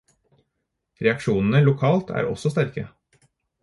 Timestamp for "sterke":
2.59-2.91